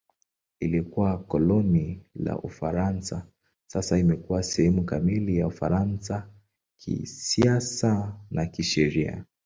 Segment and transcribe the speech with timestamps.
[0.59, 3.27] Ilikuwa koloni la Ufaransa;
[3.67, 6.29] sasa imekuwa sehemu kamili ya Ufaransa
[6.77, 9.25] kisiasa na kisheria.